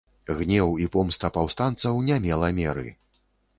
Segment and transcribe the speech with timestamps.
[0.37, 2.87] Гнеў і помста паўстанцаў не мела меры.